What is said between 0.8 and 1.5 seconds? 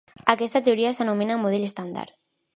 s'anomena